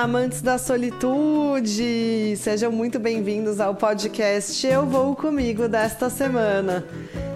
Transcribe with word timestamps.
amantes 0.00 0.40
da 0.40 0.56
solitude! 0.56 2.34
Sejam 2.38 2.72
muito 2.72 2.98
bem-vindos 2.98 3.60
ao 3.60 3.74
podcast 3.74 4.66
Eu 4.66 4.86
Vou 4.86 5.14
Comigo 5.14 5.68
desta 5.68 6.08
semana. 6.08 6.86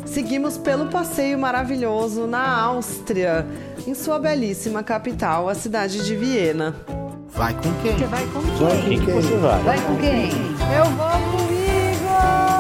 Seguimos 0.07 0.57
pelo 0.57 0.87
passeio 0.87 1.39
maravilhoso 1.39 2.27
na 2.27 2.63
Áustria, 2.63 3.47
em 3.87 3.95
sua 3.95 4.19
belíssima 4.19 4.83
capital, 4.83 5.47
a 5.47 5.55
cidade 5.55 6.03
de 6.07 6.17
Viena. 6.17 6.75
Vai 7.29 7.53
com 7.53 7.73
quem? 7.83 7.99
Você 7.99 8.07
vai 8.07 8.27
com 8.29 8.41
quem? 8.41 8.57
Vai 8.57 8.77
com 8.77 8.89
quem 8.89 9.01
que 9.01 9.11
você 9.11 9.37
vai? 9.37 9.63
Vai 9.63 9.81
com 9.83 9.97
quem? 9.97 10.31
Eu 10.75 10.85
vou 10.97 11.39
comigo! 11.39 12.54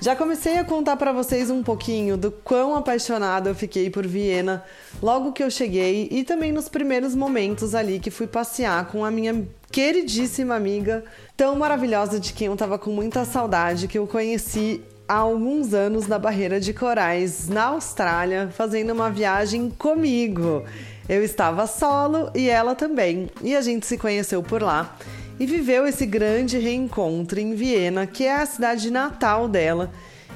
Já 0.00 0.14
comecei 0.14 0.58
a 0.58 0.64
contar 0.64 0.96
para 0.96 1.12
vocês 1.12 1.50
um 1.50 1.62
pouquinho 1.62 2.16
do 2.16 2.30
quão 2.30 2.76
apaixonada 2.76 3.50
eu 3.50 3.54
fiquei 3.54 3.88
por 3.88 4.06
Viena 4.06 4.62
logo 5.02 5.32
que 5.32 5.42
eu 5.42 5.50
cheguei 5.50 6.06
e 6.10 6.22
também 6.22 6.52
nos 6.52 6.68
primeiros 6.68 7.14
momentos 7.14 7.74
ali 7.74 7.98
que 7.98 8.10
fui 8.10 8.26
passear 8.26 8.86
com 8.88 9.04
a 9.04 9.10
minha 9.10 9.46
queridíssima 9.70 10.54
amiga, 10.54 11.02
tão 11.36 11.56
maravilhosa 11.56 12.20
de 12.20 12.32
quem 12.32 12.46
eu 12.46 12.56
tava 12.56 12.78
com 12.78 12.90
muita 12.90 13.24
saudade, 13.24 13.88
que 13.88 13.98
eu 13.98 14.06
conheci 14.06 14.80
há 15.08 15.16
alguns 15.16 15.72
anos 15.72 16.06
na 16.06 16.18
Barreira 16.18 16.60
de 16.60 16.72
Corais, 16.72 17.48
na 17.48 17.64
Austrália, 17.66 18.48
fazendo 18.52 18.92
uma 18.92 19.10
viagem 19.10 19.70
comigo. 19.70 20.62
Eu 21.08 21.22
estava 21.22 21.66
solo 21.66 22.30
e 22.34 22.48
ela 22.48 22.74
também, 22.74 23.30
e 23.42 23.56
a 23.56 23.60
gente 23.60 23.86
se 23.86 23.96
conheceu 23.96 24.42
por 24.42 24.62
lá 24.62 24.96
e 25.38 25.46
viveu 25.46 25.86
esse 25.86 26.06
grande 26.06 26.58
reencontro 26.58 27.38
em 27.38 27.54
Viena, 27.54 28.06
que 28.06 28.24
é 28.24 28.34
a 28.34 28.46
cidade 28.46 28.90
natal 28.90 29.48
dela, 29.48 29.90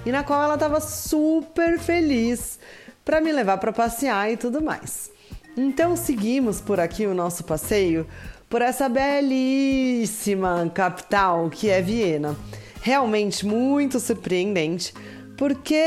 e 0.04 0.12
na 0.12 0.22
qual 0.22 0.42
ela 0.42 0.54
estava 0.54 0.80
super 0.80 1.78
feliz 1.78 2.58
para 3.04 3.20
me 3.20 3.32
levar 3.32 3.58
para 3.58 3.72
passear 3.72 4.30
e 4.30 4.36
tudo 4.36 4.62
mais. 4.62 5.10
Então 5.56 5.96
seguimos 5.96 6.60
por 6.60 6.78
aqui 6.78 7.06
o 7.06 7.14
nosso 7.14 7.44
passeio 7.44 8.06
por 8.48 8.62
essa 8.62 8.88
belíssima 8.88 10.70
capital 10.74 11.48
que 11.48 11.70
é 11.70 11.80
Viena. 11.80 12.36
Realmente 12.82 13.46
muito 13.46 14.00
surpreendente, 14.00 14.92
porque 15.36 15.82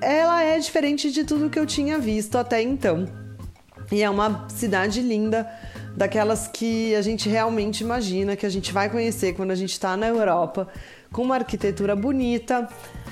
ela 0.00 0.42
é 0.42 0.58
diferente 0.58 1.10
de 1.10 1.24
tudo 1.24 1.50
que 1.50 1.58
eu 1.58 1.66
tinha 1.66 1.98
visto 1.98 2.36
até 2.36 2.62
então. 2.62 3.06
E 3.90 4.02
é 4.02 4.10
uma 4.10 4.46
cidade 4.48 5.00
linda, 5.00 5.48
daquelas 5.98 6.46
que 6.46 6.94
a 6.94 7.02
gente 7.02 7.28
realmente 7.28 7.80
imagina 7.80 8.36
que 8.36 8.46
a 8.46 8.48
gente 8.48 8.72
vai 8.72 8.88
conhecer 8.88 9.34
quando 9.34 9.50
a 9.50 9.56
gente 9.56 9.72
está 9.72 9.96
na 9.96 10.06
Europa, 10.06 10.68
com 11.12 11.22
uma 11.22 11.34
arquitetura 11.34 11.96
bonita, 11.96 12.68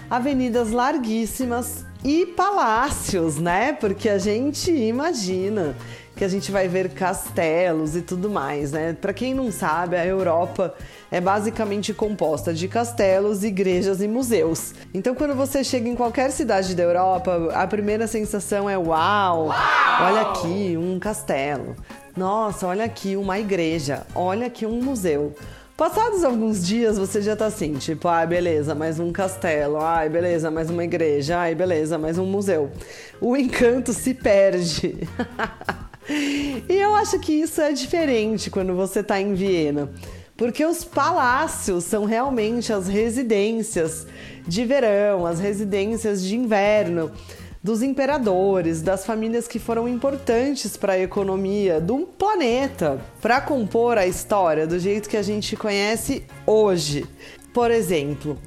avenidas 0.09 0.70
larguíssimas 0.70 1.84
e 2.05 2.27
palácios, 2.27 3.39
né? 3.39 3.73
Porque 3.73 4.09
a 4.09 4.19
gente 4.19 4.70
imagina 4.70 5.75
que 6.14 6.25
a 6.25 6.29
gente 6.29 6.53
vai 6.53 6.69
ver 6.69 6.91
castelos 6.91 7.97
e 7.97 8.03
tudo 8.03 8.31
mais, 8.31 8.70
né? 8.70 8.97
Para 8.98 9.12
quem 9.12 9.34
não 9.34 9.51
sabe, 9.51 9.97
a 9.97 10.07
Europa 10.07 10.73
é 11.11 11.20
basicamente 11.20 11.92
composta 11.92 12.55
de 12.55 12.69
castelos, 12.69 13.42
igrejas 13.42 14.01
e 14.01 14.07
museus. 14.07 14.73
Então, 14.95 15.12
quando 15.12 15.34
você 15.34 15.64
chega 15.64 15.89
em 15.89 15.97
qualquer 15.97 16.31
cidade 16.31 16.73
da 16.77 16.84
Europa, 16.84 17.51
a 17.53 17.67
primeira 17.67 18.07
sensação 18.07 18.70
é: 18.70 18.79
uau, 18.79 19.47
uau! 19.47 19.57
olha 20.03 20.20
aqui 20.20 20.77
um 20.79 21.01
castelo. 21.01 21.75
Nossa, 22.17 22.67
olha 22.67 22.84
aqui 22.84 23.14
uma 23.14 23.39
igreja, 23.39 24.06
olha 24.14 24.47
aqui 24.47 24.64
um 24.64 24.83
museu. 24.83 25.34
Passados 25.77 26.25
alguns 26.25 26.67
dias 26.67 26.97
você 26.97 27.20
já 27.20 27.36
tá 27.36 27.45
assim, 27.45 27.75
tipo, 27.75 28.08
ai, 28.08 28.25
ah, 28.25 28.27
beleza, 28.27 28.75
mais 28.75 28.98
um 28.98 29.12
castelo, 29.12 29.77
ai, 29.77 30.08
beleza, 30.08 30.50
mais 30.50 30.70
uma 30.70 30.83
igreja, 30.83 31.36
ai, 31.36 31.55
beleza, 31.55 31.98
mais 31.98 32.17
um 32.17 32.25
museu. 32.25 32.70
O 33.20 33.36
encanto 33.36 33.92
se 33.92 34.14
perde. 34.14 35.06
e 36.08 36.73
eu 36.73 36.95
acho 36.95 37.18
que 37.18 37.35
isso 37.35 37.61
é 37.61 37.73
diferente 37.73 38.48
quando 38.48 38.74
você 38.74 39.02
tá 39.02 39.20
em 39.20 39.35
Viena, 39.35 39.90
porque 40.39 40.64
os 40.64 40.83
palácios 40.83 41.85
são 41.85 42.07
realmente 42.07 42.73
as 42.73 42.89
residências 42.89 44.07
de 44.48 44.64
verão, 44.64 45.27
as 45.27 45.39
residências 45.39 46.24
de 46.24 46.35
inverno 46.35 47.13
dos 47.66 47.82
imperadores, 47.82 48.80
das 48.80 49.04
famílias 49.04 49.48
que 49.48 49.58
foram 49.58 49.88
importantes 49.88 50.77
para 50.77 50.92
a 50.92 50.98
economia 51.00 51.80
do 51.80 52.06
planeta, 52.16 53.00
para 53.20 53.40
compor 53.40 53.98
a 53.98 54.06
história 54.06 54.68
do 54.68 54.78
jeito 54.78 55.08
que 55.08 55.16
a 55.16 55.22
gente 55.22 55.56
conhece 55.56 56.22
hoje. 56.46 57.04
Por 57.52 57.72
exemplo, 57.72 58.38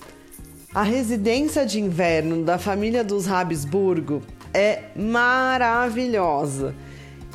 a 0.74 0.84
residência 0.84 1.66
de 1.66 1.82
inverno 1.82 2.46
da 2.46 2.58
família 2.58 3.04
dos 3.04 3.28
Habsburgo 3.28 4.22
é 4.54 4.84
maravilhosa. 4.96 6.74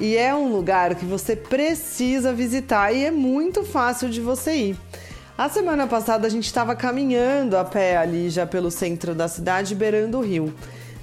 E 0.01 0.17
é 0.17 0.35
um 0.35 0.51
lugar 0.51 0.95
que 0.95 1.05
você 1.05 1.37
precisa 1.37 2.33
visitar 2.33 2.93
e 2.93 3.05
é 3.05 3.11
muito 3.11 3.63
fácil 3.63 4.09
de 4.09 4.23
você 4.23 4.55
ir. 4.55 4.77
A 5.37 5.51
semana 5.51 5.87
passada 5.87 6.27
a 6.27 6.31
gente 6.31 6.47
estava 6.47 6.75
caminhando 6.75 7.59
a 7.59 7.65
pé 7.65 7.99
ali 7.99 8.31
já 8.31 8.47
pelo 8.47 8.71
centro 8.71 9.15
da 9.15 9.29
cidade, 9.29 9.75
beirando 9.75 10.17
o 10.17 10.23
rio. 10.23 10.55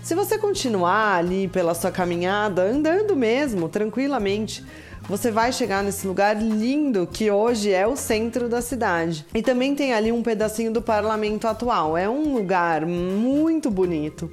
Se 0.03 0.15
você 0.15 0.35
continuar 0.35 1.17
ali 1.17 1.47
pela 1.47 1.75
sua 1.75 1.91
caminhada, 1.91 2.63
andando 2.63 3.15
mesmo, 3.15 3.69
tranquilamente, 3.69 4.65
você 5.03 5.29
vai 5.29 5.53
chegar 5.53 5.83
nesse 5.83 6.07
lugar 6.07 6.41
lindo 6.41 7.05
que 7.05 7.29
hoje 7.29 7.71
é 7.71 7.85
o 7.85 7.95
centro 7.95 8.49
da 8.49 8.63
cidade. 8.63 9.23
E 9.33 9.43
também 9.43 9.75
tem 9.75 9.93
ali 9.93 10.11
um 10.11 10.23
pedacinho 10.23 10.73
do 10.73 10.81
parlamento 10.81 11.47
atual. 11.47 11.95
É 11.95 12.09
um 12.09 12.33
lugar 12.33 12.83
muito 12.83 13.69
bonito. 13.69 14.31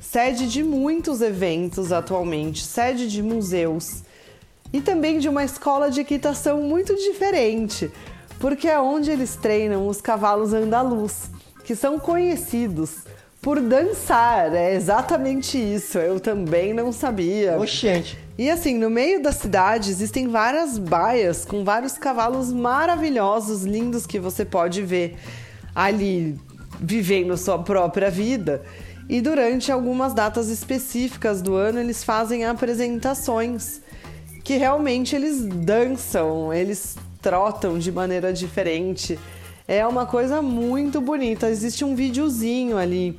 Sede 0.00 0.48
de 0.48 0.62
muitos 0.62 1.20
eventos 1.20 1.90
atualmente, 1.90 2.62
sede 2.62 3.08
de 3.08 3.20
museus 3.20 4.04
e 4.72 4.80
também 4.80 5.18
de 5.18 5.28
uma 5.28 5.44
escola 5.44 5.90
de 5.90 6.00
equitação 6.00 6.62
muito 6.62 6.94
diferente, 6.94 7.90
porque 8.38 8.68
é 8.68 8.78
onde 8.78 9.10
eles 9.10 9.34
treinam 9.34 9.88
os 9.88 10.00
cavalos 10.00 10.52
andaluz, 10.52 11.30
que 11.64 11.74
são 11.74 11.98
conhecidos 11.98 12.98
por 13.40 13.60
dançar. 13.60 14.54
É 14.54 14.74
exatamente 14.74 15.58
isso. 15.58 15.98
Eu 15.98 16.20
também 16.20 16.72
não 16.72 16.92
sabia. 16.92 17.58
Oxente. 17.58 18.18
E 18.38 18.50
assim, 18.50 18.76
no 18.76 18.88
meio 18.88 19.22
da 19.22 19.32
cidade 19.32 19.90
existem 19.90 20.28
várias 20.28 20.78
baias 20.78 21.44
com 21.44 21.64
vários 21.64 21.98
cavalos 21.98 22.52
maravilhosos, 22.52 23.64
lindos 23.64 24.06
que 24.06 24.18
você 24.18 24.44
pode 24.44 24.82
ver 24.82 25.16
ali 25.74 26.38
vivendo 26.80 27.36
sua 27.36 27.58
própria 27.58 28.10
vida. 28.10 28.62
E 29.08 29.20
durante 29.20 29.72
algumas 29.72 30.14
datas 30.14 30.48
específicas 30.48 31.42
do 31.42 31.56
ano 31.56 31.80
eles 31.80 32.04
fazem 32.04 32.44
apresentações 32.44 33.80
que 34.44 34.56
realmente 34.56 35.14
eles 35.14 35.42
dançam, 35.42 36.52
eles 36.52 36.96
trotam 37.20 37.78
de 37.78 37.92
maneira 37.92 38.32
diferente. 38.32 39.18
É 39.70 39.86
uma 39.86 40.04
coisa 40.04 40.42
muito 40.42 41.00
bonita. 41.00 41.48
Existe 41.48 41.84
um 41.84 41.94
videozinho 41.94 42.76
ali 42.76 43.16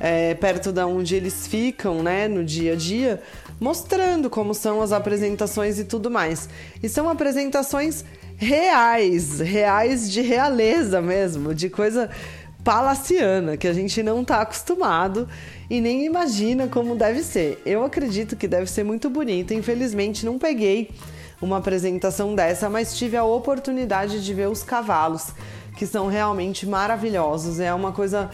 é, 0.00 0.34
perto 0.34 0.72
da 0.72 0.88
onde 0.88 1.14
eles 1.14 1.46
ficam, 1.46 2.02
né, 2.02 2.26
no 2.26 2.42
dia 2.44 2.72
a 2.72 2.74
dia, 2.74 3.22
mostrando 3.60 4.28
como 4.28 4.54
são 4.54 4.82
as 4.82 4.90
apresentações 4.90 5.78
e 5.78 5.84
tudo 5.84 6.10
mais. 6.10 6.48
E 6.82 6.88
são 6.88 7.08
apresentações 7.08 8.04
reais, 8.36 9.38
reais 9.38 10.10
de 10.10 10.20
realeza 10.20 11.00
mesmo, 11.00 11.54
de 11.54 11.70
coisa 11.70 12.10
palaciana, 12.64 13.56
que 13.56 13.68
a 13.68 13.72
gente 13.72 14.02
não 14.02 14.22
está 14.22 14.40
acostumado 14.40 15.28
e 15.70 15.80
nem 15.80 16.04
imagina 16.04 16.66
como 16.66 16.96
deve 16.96 17.22
ser. 17.22 17.62
Eu 17.64 17.84
acredito 17.84 18.34
que 18.34 18.48
deve 18.48 18.68
ser 18.68 18.82
muito 18.82 19.08
bonito. 19.08 19.54
Infelizmente, 19.54 20.26
não 20.26 20.40
peguei 20.40 20.90
uma 21.40 21.58
apresentação 21.58 22.34
dessa, 22.34 22.68
mas 22.68 22.98
tive 22.98 23.16
a 23.16 23.22
oportunidade 23.22 24.24
de 24.24 24.34
ver 24.34 24.48
os 24.48 24.64
cavalos 24.64 25.28
que 25.76 25.86
são 25.86 26.06
realmente 26.06 26.66
maravilhosos. 26.66 27.60
É 27.60 27.72
uma 27.72 27.92
coisa 27.92 28.30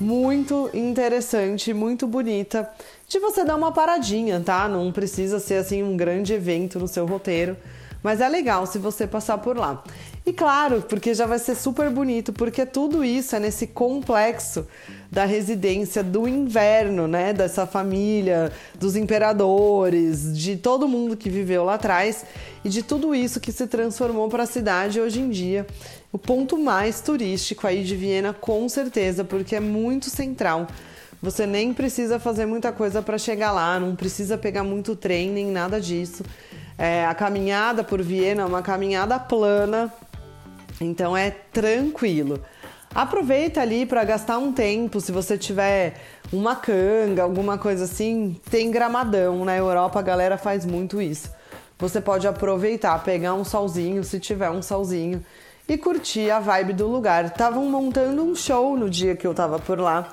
muito 0.00 0.70
interessante, 0.74 1.72
muito 1.72 2.06
bonita 2.06 2.68
de 3.06 3.18
você 3.18 3.44
dar 3.44 3.56
uma 3.56 3.72
paradinha, 3.72 4.40
tá? 4.40 4.68
Não 4.68 4.90
precisa 4.90 5.38
ser 5.38 5.56
assim 5.56 5.82
um 5.82 5.96
grande 5.96 6.32
evento 6.32 6.78
no 6.78 6.88
seu 6.88 7.06
roteiro, 7.06 7.56
mas 8.02 8.20
é 8.20 8.28
legal 8.28 8.66
se 8.66 8.78
você 8.78 9.06
passar 9.06 9.38
por 9.38 9.56
lá. 9.56 9.82
E 10.24 10.32
claro, 10.32 10.82
porque 10.88 11.14
já 11.14 11.26
vai 11.26 11.38
ser 11.40 11.56
super 11.56 11.90
bonito, 11.90 12.32
porque 12.32 12.64
tudo 12.64 13.02
isso 13.02 13.34
é 13.34 13.40
nesse 13.40 13.66
complexo 13.66 14.64
da 15.10 15.24
residência 15.24 16.00
do 16.00 16.28
inverno, 16.28 17.08
né? 17.08 17.32
Dessa 17.32 17.66
família, 17.66 18.52
dos 18.78 18.94
imperadores, 18.94 20.36
de 20.38 20.56
todo 20.56 20.86
mundo 20.86 21.16
que 21.16 21.28
viveu 21.28 21.64
lá 21.64 21.74
atrás 21.74 22.24
e 22.64 22.68
de 22.68 22.84
tudo 22.84 23.12
isso 23.12 23.40
que 23.40 23.50
se 23.50 23.66
transformou 23.66 24.28
para 24.28 24.44
a 24.44 24.46
cidade 24.46 25.00
hoje 25.00 25.20
em 25.20 25.28
dia. 25.28 25.66
O 26.12 26.18
ponto 26.18 26.56
mais 26.56 27.00
turístico 27.00 27.66
aí 27.66 27.82
de 27.82 27.96
Viena, 27.96 28.32
com 28.32 28.68
certeza, 28.68 29.24
porque 29.24 29.56
é 29.56 29.60
muito 29.60 30.08
central. 30.08 30.68
Você 31.20 31.46
nem 31.46 31.74
precisa 31.74 32.20
fazer 32.20 32.46
muita 32.46 32.70
coisa 32.70 33.02
para 33.02 33.18
chegar 33.18 33.50
lá, 33.50 33.78
não 33.80 33.96
precisa 33.96 34.38
pegar 34.38 34.62
muito 34.62 34.94
trem 34.94 35.30
nem 35.30 35.46
nada 35.46 35.80
disso. 35.80 36.22
É, 36.78 37.04
a 37.06 37.14
caminhada 37.14 37.82
por 37.82 38.00
Viena 38.00 38.42
é 38.42 38.44
uma 38.44 38.62
caminhada 38.62 39.18
plana, 39.18 39.92
então 40.82 41.16
é 41.16 41.30
tranquilo. 41.30 42.40
Aproveita 42.94 43.62
ali 43.62 43.86
para 43.86 44.04
gastar 44.04 44.36
um 44.36 44.52
tempo, 44.52 45.00
se 45.00 45.10
você 45.10 45.38
tiver 45.38 45.94
uma 46.30 46.54
canga, 46.54 47.22
alguma 47.22 47.56
coisa 47.56 47.84
assim, 47.84 48.38
tem 48.50 48.70
gramadão. 48.70 49.44
Na 49.44 49.56
Europa 49.56 49.98
a 49.98 50.02
galera 50.02 50.36
faz 50.36 50.66
muito 50.66 51.00
isso. 51.00 51.30
você 51.78 52.00
pode 52.00 52.28
aproveitar, 52.28 53.02
pegar 53.02 53.34
um 53.34 53.44
solzinho, 53.44 54.04
se 54.04 54.20
tiver 54.20 54.50
um 54.50 54.62
solzinho, 54.62 55.24
e 55.68 55.76
curtir 55.78 56.30
a 56.30 56.38
vibe 56.38 56.74
do 56.74 56.86
lugar. 56.86 57.24
Estavam 57.24 57.64
montando 57.64 58.22
um 58.22 58.34
show 58.34 58.76
no 58.76 58.90
dia 58.90 59.16
que 59.16 59.26
eu 59.26 59.32
tava 59.32 59.58
por 59.58 59.80
lá. 59.80 60.10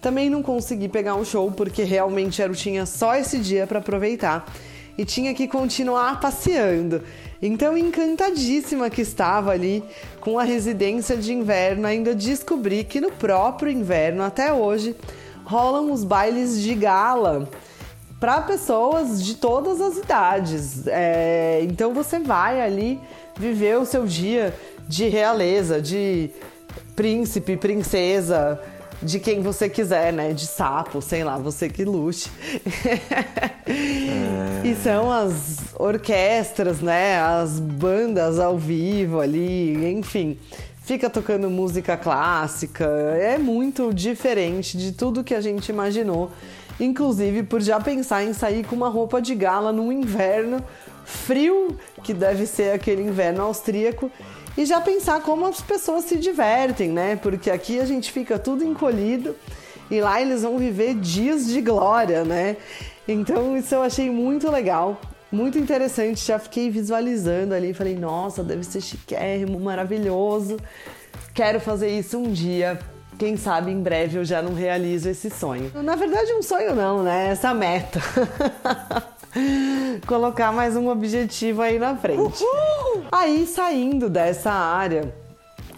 Também 0.00 0.28
não 0.28 0.42
consegui 0.42 0.88
pegar 0.88 1.14
um 1.14 1.24
show 1.24 1.50
porque 1.52 1.84
realmente 1.84 2.42
eu 2.42 2.54
tinha 2.54 2.84
só 2.86 3.14
esse 3.14 3.38
dia 3.38 3.66
para 3.66 3.78
aproveitar 3.78 4.46
e 4.96 5.04
tinha 5.04 5.34
que 5.34 5.46
continuar 5.46 6.20
passeando. 6.20 7.02
Então, 7.40 7.76
encantadíssima 7.76 8.88
que 8.88 9.02
estava 9.02 9.50
ali 9.50 9.84
com 10.20 10.38
a 10.38 10.42
residência 10.42 11.16
de 11.16 11.32
inverno, 11.32 11.86
ainda 11.86 12.14
descobri 12.14 12.82
que 12.82 13.00
no 13.00 13.12
próprio 13.12 13.70
inverno, 13.70 14.22
até 14.22 14.52
hoje, 14.52 14.96
rolam 15.44 15.92
os 15.92 16.02
bailes 16.02 16.60
de 16.60 16.74
gala 16.74 17.48
para 18.18 18.40
pessoas 18.40 19.22
de 19.22 19.34
todas 19.34 19.80
as 19.80 19.98
idades. 19.98 20.86
É, 20.86 21.60
então, 21.62 21.92
você 21.92 22.18
vai 22.18 22.60
ali 22.60 22.98
viver 23.38 23.78
o 23.78 23.84
seu 23.84 24.06
dia 24.06 24.54
de 24.88 25.08
realeza, 25.08 25.80
de 25.80 26.30
príncipe, 26.94 27.56
princesa, 27.56 28.58
de 29.02 29.20
quem 29.20 29.42
você 29.42 29.68
quiser, 29.68 30.12
né? 30.12 30.32
De 30.32 30.46
sapo, 30.46 31.02
sei 31.02 31.22
lá, 31.22 31.36
você 31.36 31.68
que 31.68 31.84
lute. 31.84 32.30
é... 34.66 34.70
E 34.70 34.76
são 34.76 35.12
as 35.12 35.74
orquestras, 35.78 36.80
né? 36.80 37.20
As 37.20 37.60
bandas 37.60 38.38
ao 38.38 38.58
vivo 38.58 39.20
ali, 39.20 39.92
enfim. 39.92 40.38
Fica 40.82 41.08
tocando 41.08 41.48
música 41.48 41.96
clássica. 41.96 42.84
É 42.84 43.38
muito 43.38 43.92
diferente 43.92 44.76
de 44.76 44.92
tudo 44.92 45.24
que 45.24 45.34
a 45.34 45.40
gente 45.40 45.68
imaginou. 45.68 46.30
Inclusive 46.78 47.42
por 47.42 47.60
já 47.62 47.80
pensar 47.80 48.24
em 48.24 48.32
sair 48.32 48.64
com 48.64 48.76
uma 48.76 48.88
roupa 48.88 49.20
de 49.20 49.34
gala 49.34 49.72
no 49.72 49.90
inverno 49.90 50.62
frio, 51.04 51.76
que 52.02 52.12
deve 52.12 52.46
ser 52.46 52.72
aquele 52.72 53.02
inverno 53.02 53.42
austríaco, 53.42 54.10
e 54.58 54.66
já 54.66 54.80
pensar 54.80 55.22
como 55.22 55.46
as 55.46 55.60
pessoas 55.60 56.04
se 56.04 56.16
divertem, 56.16 56.90
né? 56.90 57.16
Porque 57.16 57.50
aqui 57.50 57.78
a 57.78 57.84
gente 57.84 58.10
fica 58.10 58.38
tudo 58.38 58.64
encolhido 58.64 59.34
e 59.90 60.00
lá 60.00 60.20
eles 60.20 60.42
vão 60.42 60.58
viver 60.58 60.94
dias 60.94 61.46
de 61.46 61.60
glória, 61.60 62.24
né? 62.24 62.56
Então 63.06 63.56
isso 63.56 63.74
eu 63.74 63.82
achei 63.82 64.10
muito 64.10 64.50
legal, 64.50 65.00
muito 65.30 65.58
interessante. 65.58 66.24
Já 66.24 66.38
fiquei 66.38 66.70
visualizando 66.70 67.54
ali, 67.54 67.72
falei, 67.72 67.96
nossa, 67.96 68.42
deve 68.42 68.64
ser 68.64 68.80
chiquérrimo, 68.80 69.58
maravilhoso. 69.60 70.56
Quero 71.34 71.60
fazer 71.60 71.88
isso 71.88 72.18
um 72.18 72.32
dia. 72.32 72.78
Quem 73.18 73.36
sabe 73.36 73.70
em 73.70 73.80
breve 73.80 74.18
eu 74.18 74.24
já 74.24 74.42
não 74.42 74.52
realizo 74.52 75.08
esse 75.08 75.30
sonho. 75.30 75.70
Na 75.82 75.94
verdade, 75.96 76.32
um 76.34 76.42
sonho 76.42 76.74
não, 76.74 77.02
né? 77.02 77.28
Essa 77.28 77.54
meta. 77.54 78.00
colocar 80.06 80.52
mais 80.52 80.76
um 80.76 80.88
objetivo 80.88 81.62
aí 81.62 81.78
na 81.78 81.96
frente. 81.96 82.42
Uhul! 82.42 83.04
Aí, 83.12 83.46
saindo 83.46 84.08
dessa 84.08 84.50
área 84.50 85.14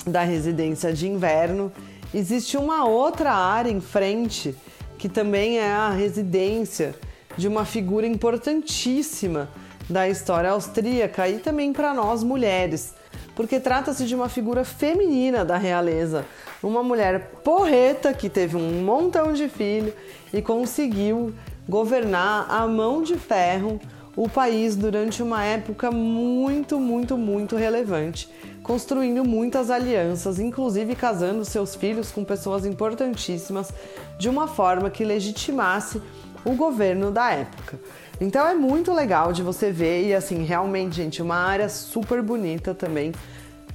da 0.06 0.22
residência 0.22 0.92
de 0.92 1.08
inverno, 1.08 1.72
existe 2.12 2.56
uma 2.56 2.86
outra 2.86 3.32
área 3.32 3.70
em 3.70 3.80
frente 3.80 4.54
que 4.98 5.08
também 5.08 5.58
é 5.58 5.70
a 5.70 5.90
residência 5.90 6.94
de 7.36 7.46
uma 7.46 7.64
figura 7.64 8.06
importantíssima 8.06 9.48
da 9.88 10.08
história 10.08 10.50
austríaca 10.50 11.28
e 11.28 11.38
também 11.38 11.72
para 11.72 11.94
nós 11.94 12.22
mulheres, 12.22 12.94
porque 13.34 13.60
trata-se 13.60 14.04
de 14.04 14.14
uma 14.14 14.28
figura 14.28 14.64
feminina 14.64 15.44
da 15.44 15.56
realeza, 15.56 16.26
uma 16.62 16.82
mulher 16.82 17.30
porreta 17.44 18.12
que 18.12 18.28
teve 18.28 18.56
um 18.56 18.82
montão 18.82 19.32
de 19.32 19.48
filho 19.48 19.94
e 20.32 20.42
conseguiu 20.42 21.32
governar 21.68 22.46
a 22.50 22.66
mão 22.66 23.02
de 23.02 23.16
ferro 23.16 23.80
o 24.18 24.28
país 24.28 24.74
durante 24.74 25.22
uma 25.22 25.44
época 25.44 25.92
muito, 25.92 26.80
muito, 26.80 27.16
muito 27.16 27.54
relevante, 27.54 28.28
construindo 28.64 29.24
muitas 29.24 29.70
alianças, 29.70 30.40
inclusive 30.40 30.96
casando 30.96 31.44
seus 31.44 31.76
filhos 31.76 32.10
com 32.10 32.24
pessoas 32.24 32.66
importantíssimas 32.66 33.72
de 34.18 34.28
uma 34.28 34.48
forma 34.48 34.90
que 34.90 35.04
legitimasse 35.04 36.02
o 36.44 36.56
governo 36.56 37.12
da 37.12 37.30
época. 37.30 37.78
Então 38.20 38.44
é 38.44 38.54
muito 38.54 38.92
legal 38.92 39.32
de 39.32 39.40
você 39.40 39.70
ver 39.70 40.08
e 40.08 40.12
assim, 40.12 40.42
realmente, 40.42 40.96
gente, 40.96 41.22
uma 41.22 41.36
área 41.36 41.68
super 41.68 42.20
bonita 42.20 42.74
também, 42.74 43.12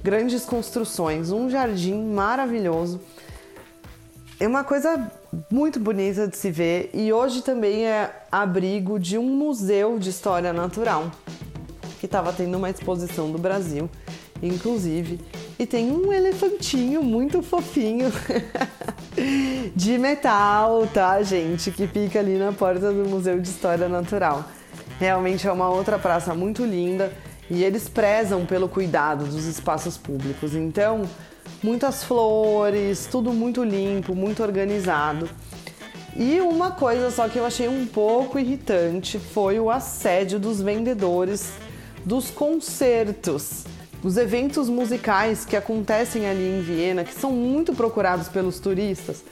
grandes 0.02 0.44
construções, 0.44 1.32
um 1.32 1.48
jardim 1.48 2.12
maravilhoso. 2.12 3.00
É 4.40 4.48
uma 4.48 4.64
coisa 4.64 5.10
muito 5.48 5.78
bonita 5.78 6.26
de 6.26 6.36
se 6.36 6.50
ver 6.50 6.90
e 6.92 7.12
hoje 7.12 7.42
também 7.42 7.86
é 7.86 8.10
abrigo 8.32 8.98
de 8.98 9.16
um 9.16 9.28
museu 9.28 9.98
de 9.98 10.10
história 10.10 10.52
natural 10.52 11.10
que 12.00 12.06
estava 12.06 12.32
tendo 12.32 12.58
uma 12.58 12.68
exposição 12.68 13.30
do 13.30 13.38
Brasil, 13.38 13.88
inclusive, 14.42 15.20
e 15.58 15.64
tem 15.64 15.90
um 15.90 16.12
elefantinho 16.12 17.02
muito 17.02 17.42
fofinho 17.42 18.12
de 19.74 19.96
metal, 19.98 20.86
tá, 20.88 21.22
gente, 21.22 21.70
que 21.70 21.86
fica 21.86 22.18
ali 22.18 22.36
na 22.36 22.52
porta 22.52 22.92
do 22.92 23.08
Museu 23.08 23.40
de 23.40 23.48
História 23.48 23.88
Natural. 23.88 24.44
Realmente 24.98 25.46
é 25.46 25.52
uma 25.52 25.70
outra 25.70 25.98
praça 25.98 26.34
muito 26.34 26.64
linda 26.64 27.12
e 27.48 27.62
eles 27.62 27.88
prezam 27.88 28.44
pelo 28.44 28.68
cuidado 28.68 29.24
dos 29.24 29.46
espaços 29.46 29.96
públicos. 29.96 30.54
Então, 30.54 31.08
muitas 31.64 32.04
flores, 32.04 33.08
tudo 33.10 33.32
muito 33.32 33.64
limpo, 33.64 34.14
muito 34.14 34.42
organizado. 34.42 35.26
E 36.14 36.38
uma 36.38 36.72
coisa 36.72 37.10
só 37.10 37.26
que 37.26 37.38
eu 37.38 37.46
achei 37.46 37.66
um 37.68 37.86
pouco 37.86 38.38
irritante 38.38 39.18
foi 39.18 39.58
o 39.58 39.70
assédio 39.70 40.38
dos 40.38 40.60
vendedores 40.60 41.54
dos 42.04 42.30
concertos. 42.30 43.64
Os 44.04 44.18
eventos 44.18 44.68
musicais 44.68 45.46
que 45.46 45.56
acontecem 45.56 46.28
ali 46.28 46.58
em 46.58 46.60
Viena, 46.60 47.04
que 47.04 47.14
são 47.14 47.30
muito 47.30 47.72
procurados 47.72 48.28
pelos 48.28 48.60
turistas, 48.60 49.24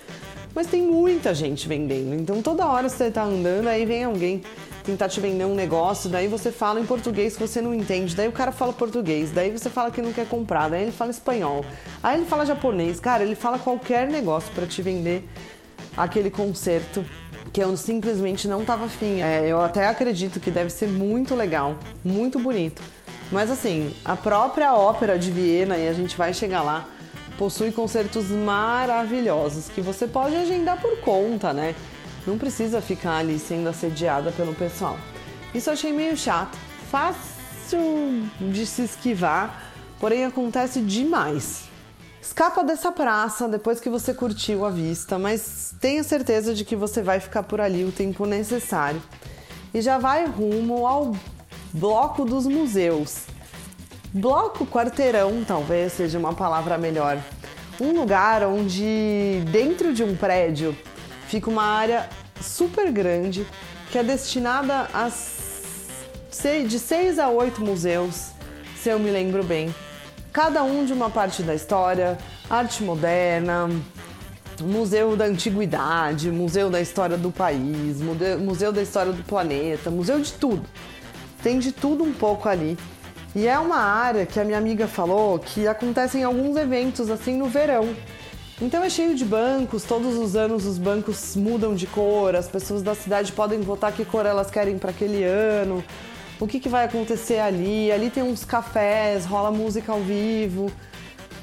mas 0.54 0.66
tem 0.66 0.80
muita 0.80 1.34
gente 1.34 1.68
vendendo. 1.68 2.14
Então 2.14 2.40
toda 2.40 2.66
hora 2.66 2.88
você 2.88 3.08
está 3.08 3.22
andando, 3.22 3.68
aí 3.68 3.84
vem 3.84 4.04
alguém 4.04 4.42
tentar 4.82 5.10
te 5.10 5.20
vender 5.20 5.44
um 5.44 5.54
negócio, 5.54 6.08
daí 6.08 6.26
você 6.26 6.50
fala 6.50 6.80
em 6.80 6.86
português 6.86 7.36
que 7.36 7.46
você 7.46 7.60
não 7.60 7.74
entende, 7.74 8.16
daí 8.16 8.28
o 8.28 8.32
cara 8.32 8.50
fala 8.50 8.72
português, 8.72 9.30
daí 9.30 9.50
você 9.50 9.68
fala 9.68 9.90
que 9.90 10.00
não 10.00 10.10
quer 10.10 10.26
comprar, 10.26 10.70
daí 10.70 10.84
ele 10.84 10.92
fala 10.92 11.10
espanhol, 11.10 11.66
aí 12.02 12.16
ele 12.16 12.26
fala 12.26 12.46
japonês, 12.46 12.98
cara, 12.98 13.22
ele 13.22 13.34
fala 13.34 13.58
qualquer 13.58 14.08
negócio 14.08 14.50
para 14.54 14.66
te 14.66 14.80
vender 14.80 15.28
aquele 15.94 16.30
concerto 16.30 17.04
que 17.52 17.62
eu 17.62 17.76
simplesmente 17.76 18.48
não 18.48 18.64
tava 18.64 18.86
afim. 18.86 19.20
É, 19.20 19.46
eu 19.46 19.60
até 19.60 19.86
acredito 19.86 20.40
que 20.40 20.50
deve 20.50 20.70
ser 20.70 20.88
muito 20.88 21.34
legal, 21.34 21.76
muito 22.02 22.38
bonito. 22.38 22.80
Mas 23.32 23.50
assim, 23.50 23.94
a 24.04 24.14
própria 24.14 24.74
ópera 24.74 25.18
de 25.18 25.30
Viena, 25.30 25.78
e 25.78 25.88
a 25.88 25.92
gente 25.94 26.16
vai 26.18 26.34
chegar 26.34 26.60
lá, 26.60 26.86
possui 27.38 27.72
concertos 27.72 28.28
maravilhosos 28.28 29.70
que 29.70 29.80
você 29.80 30.06
pode 30.06 30.36
agendar 30.36 30.78
por 30.78 31.00
conta, 31.00 31.50
né? 31.50 31.74
Não 32.26 32.36
precisa 32.36 32.82
ficar 32.82 33.16
ali 33.16 33.38
sendo 33.38 33.70
assediada 33.70 34.30
pelo 34.32 34.54
pessoal. 34.54 34.98
Isso 35.54 35.70
eu 35.70 35.72
achei 35.72 35.94
meio 35.94 36.14
chato, 36.14 36.58
fácil 36.90 38.28
de 38.38 38.66
se 38.66 38.82
esquivar, 38.82 39.72
porém 39.98 40.26
acontece 40.26 40.82
demais. 40.82 41.64
Escapa 42.20 42.62
dessa 42.62 42.92
praça 42.92 43.48
depois 43.48 43.80
que 43.80 43.88
você 43.88 44.12
curtiu 44.12 44.64
a 44.64 44.70
vista, 44.70 45.18
mas 45.18 45.74
tenha 45.80 46.04
certeza 46.04 46.54
de 46.54 46.66
que 46.66 46.76
você 46.76 47.02
vai 47.02 47.18
ficar 47.18 47.42
por 47.42 47.62
ali 47.62 47.82
o 47.84 47.90
tempo 47.90 48.26
necessário. 48.26 49.02
E 49.74 49.80
já 49.80 49.96
vai 49.96 50.26
rumo 50.26 50.86
ao 50.86 51.16
bloco 51.72 52.24
dos 52.24 52.46
museus. 52.46 53.24
Bloco 54.12 54.66
quarteirão, 54.66 55.42
talvez 55.46 55.94
seja 55.94 56.18
uma 56.18 56.34
palavra 56.34 56.76
melhor. 56.76 57.18
Um 57.80 57.92
lugar 57.92 58.42
onde, 58.42 59.42
dentro 59.50 59.94
de 59.94 60.04
um 60.04 60.14
prédio, 60.14 60.76
fica 61.26 61.48
uma 61.48 61.64
área 61.64 62.08
super 62.40 62.92
grande 62.92 63.46
que 63.90 63.98
é 63.98 64.02
destinada 64.02 64.88
a 64.92 65.10
de 66.66 66.78
seis 66.78 67.18
a 67.18 67.28
oito 67.28 67.62
museus, 67.62 68.30
se 68.76 68.88
eu 68.88 68.98
me 68.98 69.10
lembro 69.10 69.44
bem. 69.44 69.72
Cada 70.32 70.62
um 70.64 70.84
de 70.84 70.92
uma 70.92 71.08
parte 71.08 71.42
da 71.42 71.54
história, 71.54 72.18
arte 72.50 72.82
moderna, 72.82 73.70
museu 74.60 75.16
da 75.16 75.26
antiguidade, 75.26 76.30
museu 76.30 76.68
da 76.68 76.80
história 76.80 77.16
do 77.16 77.30
país, 77.30 78.00
museu 78.40 78.72
da 78.72 78.82
história 78.82 79.12
do 79.12 79.22
planeta, 79.22 79.90
museu 79.90 80.20
de 80.20 80.32
tudo. 80.32 80.64
Tem 81.42 81.58
de 81.58 81.72
tudo 81.72 82.04
um 82.04 82.12
pouco 82.12 82.48
ali. 82.48 82.78
E 83.34 83.46
é 83.46 83.58
uma 83.58 83.78
área 83.78 84.26
que 84.26 84.38
a 84.38 84.44
minha 84.44 84.58
amiga 84.58 84.86
falou 84.86 85.38
que 85.38 85.66
acontecem 85.66 86.22
alguns 86.22 86.56
eventos 86.56 87.10
assim 87.10 87.36
no 87.36 87.46
verão. 87.46 87.94
Então 88.60 88.84
é 88.84 88.88
cheio 88.90 89.14
de 89.14 89.24
bancos, 89.24 89.82
todos 89.82 90.16
os 90.16 90.36
anos 90.36 90.66
os 90.66 90.78
bancos 90.78 91.34
mudam 91.34 91.74
de 91.74 91.86
cor, 91.86 92.36
as 92.36 92.46
pessoas 92.46 92.82
da 92.82 92.94
cidade 92.94 93.32
podem 93.32 93.60
votar 93.60 93.90
que 93.90 94.04
cor 94.04 94.24
elas 94.24 94.50
querem 94.50 94.78
para 94.78 94.90
aquele 94.90 95.24
ano, 95.24 95.82
o 96.38 96.46
que, 96.46 96.60
que 96.60 96.68
vai 96.68 96.84
acontecer 96.84 97.40
ali. 97.40 97.90
Ali 97.90 98.10
tem 98.10 98.22
uns 98.22 98.44
cafés, 98.44 99.24
rola 99.24 99.50
música 99.50 99.92
ao 99.92 100.00
vivo. 100.00 100.70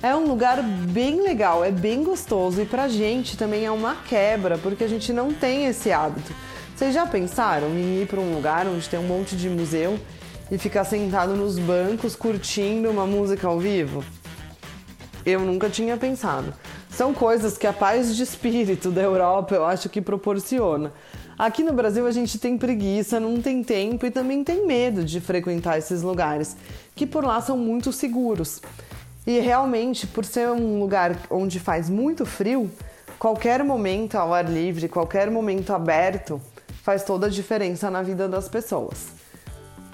É 0.01 0.15
um 0.15 0.27
lugar 0.27 0.63
bem 0.63 1.21
legal, 1.21 1.65
é 1.65 1.71
bem 1.71 2.03
gostoso 2.03 2.61
e 2.61 2.65
pra 2.65 2.87
gente 2.87 3.35
também 3.35 3.65
é 3.65 3.71
uma 3.71 3.95
quebra, 3.95 4.57
porque 4.57 4.83
a 4.83 4.87
gente 4.87 5.11
não 5.11 5.33
tem 5.33 5.65
esse 5.65 5.91
hábito. 5.91 6.33
Vocês 6.79 6.93
já 6.93 7.05
pensaram 7.05 7.77
em 7.77 8.03
ir 8.03 8.07
para 8.07 8.21
um 8.21 8.33
lugar 8.33 8.65
onde 8.65 8.87
tem 8.87 8.97
um 8.97 9.03
monte 9.03 9.35
de 9.35 9.49
museu 9.49 9.99
e 10.49 10.57
ficar 10.57 10.85
sentado 10.85 11.35
nos 11.35 11.59
bancos 11.59 12.15
curtindo 12.15 12.89
uma 12.89 13.05
música 13.05 13.49
ao 13.49 13.59
vivo? 13.59 14.01
Eu 15.25 15.41
nunca 15.41 15.69
tinha 15.69 15.97
pensado. 15.97 16.53
São 16.89 17.13
coisas 17.13 17.57
que 17.57 17.67
a 17.67 17.73
paz 17.73 18.15
de 18.15 18.23
espírito 18.23 18.91
da 18.91 19.01
Europa 19.01 19.55
eu 19.55 19.65
acho 19.65 19.89
que 19.89 19.99
proporciona. 19.99 20.93
Aqui 21.37 21.63
no 21.63 21.73
Brasil 21.73 22.07
a 22.07 22.11
gente 22.11 22.39
tem 22.39 22.57
preguiça, 22.57 23.19
não 23.19 23.41
tem 23.41 23.61
tempo 23.61 24.05
e 24.05 24.09
também 24.09 24.41
tem 24.41 24.65
medo 24.65 25.03
de 25.03 25.19
frequentar 25.19 25.77
esses 25.77 26.01
lugares, 26.01 26.55
que 26.95 27.05
por 27.05 27.25
lá 27.25 27.41
são 27.41 27.57
muito 27.57 27.91
seguros. 27.91 28.61
E 29.27 29.37
realmente, 29.41 30.07
por 30.07 30.23
ser 30.23 30.47
um 30.47 30.79
lugar 30.79 31.13
onde 31.29 31.59
faz 31.59 31.89
muito 31.89 32.25
frio, 32.25 32.71
qualquer 33.19 33.65
momento 33.65 34.15
ao 34.15 34.33
ar 34.33 34.49
livre, 34.49 34.87
qualquer 34.87 35.29
momento 35.29 35.73
aberto, 35.73 36.41
faz 36.89 37.03
toda 37.03 37.27
a 37.27 37.29
diferença 37.29 37.91
na 37.91 38.01
vida 38.01 38.27
das 38.27 38.49
pessoas. 38.49 39.09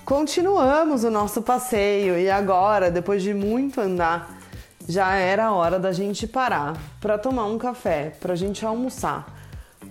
Continuamos 0.06 1.04
o 1.04 1.12
nosso 1.12 1.42
passeio 1.42 2.18
e 2.18 2.30
agora, 2.30 2.90
depois 2.90 3.22
de 3.22 3.34
muito 3.34 3.82
andar, 3.82 4.34
já 4.88 5.14
era 5.16 5.52
hora 5.52 5.78
da 5.78 5.92
gente 5.92 6.25
parar 6.25 6.78
para 7.02 7.18
tomar 7.18 7.48
um 7.48 7.58
café, 7.58 8.14
para 8.22 8.32
a 8.32 8.36
gente 8.38 8.66
almoçar, 8.66 9.28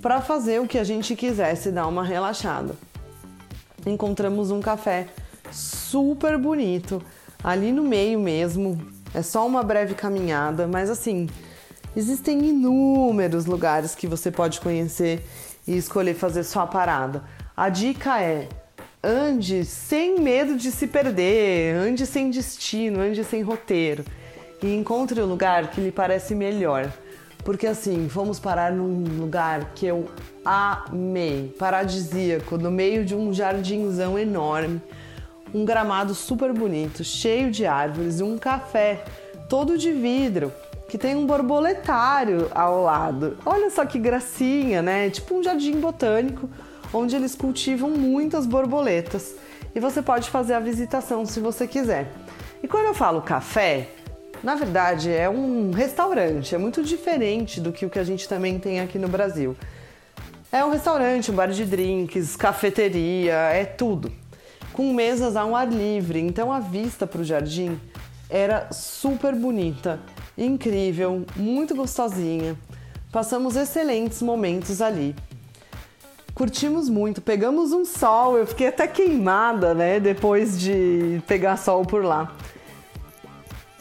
para 0.01 0.23
fazer 0.23 0.63
o 0.63 0.67
que 0.67 0.79
a 0.79 0.85
gente 0.85 1.15
quisesse 1.15 1.71
dar 1.71 1.87
uma 1.89 2.03
relaxada. 2.03 2.75
Encontramos 3.85 4.51
um 4.51 4.63
café 4.63 5.09
super 5.53 6.39
bonito, 6.39 7.03
ali 7.43 7.71
no 7.71 7.83
meio 7.83 8.19
mesmo. 8.19 8.81
É 9.13 9.21
só 9.21 9.47
uma 9.47 9.63
breve 9.63 9.95
caminhada, 9.95 10.67
mas 10.67 10.89
assim, 10.89 11.29
existem 11.95 12.39
inúmeros 12.47 13.45
lugares 13.45 13.95
que 13.95 14.07
você 14.07 14.31
pode 14.31 14.59
conhecer 14.59 15.23
e 15.67 15.77
escolher 15.77 16.15
fazer 16.15 16.45
sua 16.45 16.67
parada. 16.67 17.25
A 17.57 17.69
dica 17.69 18.21
é: 18.21 18.49
ande 19.03 19.65
sem 19.65 20.19
medo 20.19 20.57
de 20.57 20.71
se 20.71 20.87
perder, 20.87 21.77
ande 21.77 22.07
sem 22.07 22.31
destino, 22.31 23.01
ande 23.01 23.25
sem 23.25 23.43
roteiro 23.43 24.05
e 24.63 24.75
encontre 24.75 25.21
o 25.21 25.27
lugar 25.27 25.71
que 25.71 25.81
lhe 25.81 25.93
parece 25.93 26.35
melhor. 26.35 26.91
Porque 27.45 27.67
assim, 27.67 28.09
fomos 28.09 28.41
parar 28.41 28.73
num 28.73 29.21
lugar 29.21 29.73
que 29.75 29.85
eu 29.85 30.09
amei, 30.43 31.55
paradisíaco, 31.59 32.57
no 32.57 32.71
meio 32.71 33.05
de 33.05 33.15
um 33.15 33.35
jardinzão 33.35 34.19
enorme, 34.19 34.81
um 35.53 35.65
gramado 35.65 36.15
super 36.15 36.53
bonito, 36.53 37.05
cheio 37.05 37.51
de 37.51 37.67
árvores, 37.67 38.23
um 38.23 38.39
café 38.39 39.05
todo 39.49 39.77
de 39.77 39.93
vidro 39.93 40.51
que 40.89 40.99
tem 40.99 41.17
um 41.17 41.27
borboletário 41.27 42.51
ao 42.55 42.83
lado. 42.83 43.37
Olha 43.45 43.71
só 43.71 43.85
que 43.85 43.99
gracinha, 43.99 44.83
né? 44.83 45.11
Tipo 45.11 45.37
um 45.37 45.43
jardim 45.43 45.81
botânico 45.81 46.49
onde 46.93 47.17
eles 47.17 47.35
cultivam 47.35 47.91
muitas 47.91 48.47
borboletas. 48.47 49.35
E 49.75 49.81
você 49.81 50.01
pode 50.01 50.31
fazer 50.31 50.55
a 50.55 50.61
visitação 50.61 51.27
se 51.27 51.41
você 51.41 51.67
quiser. 51.67 52.13
E 52.63 52.69
quando 52.69 52.87
eu 52.87 52.95
falo 52.95 53.21
café, 53.21 53.89
na 54.43 54.55
verdade, 54.55 55.11
é 55.11 55.29
um 55.29 55.71
restaurante, 55.71 56.55
é 56.55 56.59
muito 56.59 56.83
diferente 56.83 57.61
do 57.61 57.73
que 57.73 57.85
o 57.85 57.91
que 57.91 57.99
a 57.99 58.05
gente 58.05 58.29
também 58.29 58.59
tem 58.59 58.81
aqui 58.81 58.99
no 58.99 59.09
Brasil. 59.09 59.57
É 60.53 60.65
um 60.65 60.71
restaurante, 60.71 61.33
um 61.33 61.35
bar 61.35 61.49
de 61.49 61.65
drinks, 61.65 62.37
cafeteria, 62.37 63.35
é 63.35 63.65
tudo. 63.65 64.13
Com 64.73 64.93
mesas 64.93 65.35
ao 65.35 65.57
ar 65.57 65.67
livre, 65.67 66.21
então 66.21 66.53
a 66.53 66.61
vista 66.61 67.07
para 67.07 67.21
o 67.21 67.25
jardim 67.25 67.81
era 68.31 68.69
super 68.71 69.35
bonita, 69.35 69.99
incrível, 70.37 71.25
muito 71.37 71.75
gostosinha. 71.75 72.57
Passamos 73.13 73.57
excelentes 73.57 74.21
momentos 74.23 74.83
ali. 74.83 75.15
Curtimos 76.35 76.89
muito, 76.89 77.23
pegamos 77.23 77.73
um 77.73 77.85
sol, 77.85 78.37
eu 78.37 78.47
fiquei 78.47 78.67
até 78.67 78.89
queimada, 78.89 79.73
né, 79.73 80.01
depois 80.01 80.59
de 80.59 81.23
pegar 81.29 81.57
sol 81.57 81.85
por 81.85 82.05
lá. 82.05 82.35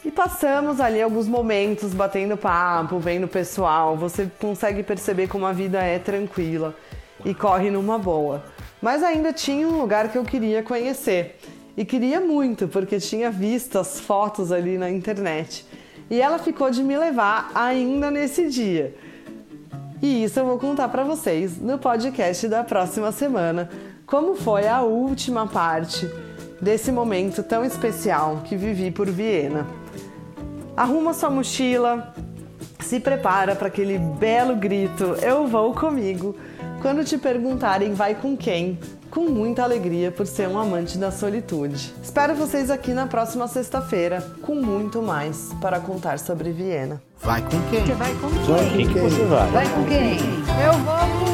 E 0.05 0.12
passamos 0.12 0.79
ali 0.81 1.01
alguns 1.01 1.27
momentos 1.27 1.93
batendo 1.93 2.36
papo, 2.36 3.00
vendo 3.00 3.24
o 3.24 3.27
pessoal. 3.27 3.95
Você 3.95 4.29
consegue 4.39 4.83
perceber 4.83 5.27
como 5.27 5.45
a 5.45 5.53
vida 5.53 5.81
é 5.81 5.98
tranquila 5.98 6.75
e 7.24 7.33
corre 7.33 7.72
numa 7.72 7.98
boa. 7.98 8.43
Mas 8.81 9.01
ainda 9.01 9.31
tinha 9.31 9.65
um 9.65 9.79
lugar 9.79 10.12
que 10.12 10.17
eu 10.17 10.25
queria 10.25 10.62
conhecer. 10.62 11.39
E 11.77 11.86
queria 11.86 12.19
muito, 12.19 12.67
porque 12.67 13.00
tinha 13.00 13.31
visto 13.31 13.79
as 13.79 14.00
fotos 14.00 14.51
ali 14.51 14.77
na 14.77 14.91
internet. 14.91 15.65
E 16.13 16.22
ela 16.22 16.38
ficou 16.38 16.70
de 16.70 16.84
me 16.84 16.96
levar 16.96 17.50
ainda 17.55 18.12
nesse 18.12 18.48
dia. 18.48 18.93
E 20.00 20.24
isso 20.24 20.39
eu 20.39 20.46
vou 20.46 20.60
contar 20.60 20.88
para 20.89 21.03
vocês 21.03 21.58
no 21.60 21.79
podcast 21.79 22.48
da 22.48 22.63
próxima 22.63 23.12
semana, 23.12 23.67
como 24.05 24.36
foi 24.36 24.67
a 24.67 24.84
última 24.84 25.48
parte 25.48 26.08
desse 26.62 26.91
momento 26.91 27.41
tão 27.41 27.65
especial 27.65 28.43
que 28.46 28.55
vivi 28.55 28.91
por 28.91 29.10
Viena. 29.10 29.65
Arruma 30.77 31.15
sua 31.15 31.32
mochila, 31.32 32.13
se 32.79 33.00
prepara 33.00 33.55
para 33.55 33.70
aquele 33.70 33.98
belo 33.98 34.55
grito: 34.55 35.15
Eu 35.20 35.48
vou 35.48 35.74
comigo. 35.74 36.36
Quando 36.79 37.03
te 37.03 37.17
perguntarem 37.17 37.96
vai 37.96 38.13
com 38.13 38.38
quem, 38.38 38.77
com 39.13 39.29
muita 39.29 39.62
alegria 39.62 40.12
por 40.12 40.25
ser 40.25 40.48
um 40.48 40.58
amante 40.58 40.98
da 40.98 41.12
solitude. 41.12 41.93
Espero 42.01 42.34
vocês 42.34 42.72
aqui 42.72 42.93
na 42.93 43.05
próxima 43.05 43.48
sexta-feira 43.48 44.25
com 44.41 44.55
muito 44.55 45.03
mais 45.03 45.53
para 45.62 45.79
contar 45.79 46.17
sobre 46.17 46.51
Viena. 46.51 47.00
Vai 47.22 47.41
com 47.43 47.62
quem? 47.70 47.86
Você 47.86 47.93
vai 47.93 48.13
com 48.15 48.27
Vai 48.29 48.70
quem? 48.72 48.88
com 48.88 48.93
quem 48.93 49.01
você 49.03 49.25
vai? 49.25 49.51
Vai 49.51 49.70
com 49.70 49.84
quem? 49.86 50.17
Eu 50.65 50.74
vou 50.79 51.32